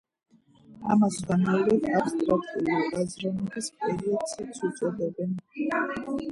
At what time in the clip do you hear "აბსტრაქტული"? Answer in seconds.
1.99-2.79